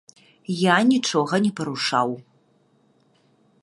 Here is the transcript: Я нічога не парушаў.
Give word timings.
Я 0.61 0.77
нічога 0.93 1.41
не 1.45 1.51
парушаў. 1.61 2.09